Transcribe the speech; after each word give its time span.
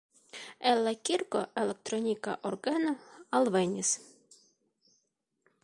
En 0.69 0.79
la 0.87 0.93
kirko 1.09 1.41
elektronika 1.63 2.33
orgeno 2.51 2.95
alvenis. 3.41 3.93